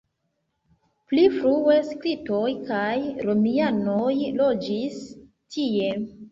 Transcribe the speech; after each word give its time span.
Pli 1.11 1.25
frue 1.35 1.75
skitoj 1.91 2.41
kaj 2.71 2.97
romianoj 3.29 4.11
loĝis 4.43 5.01
tie. 5.57 5.97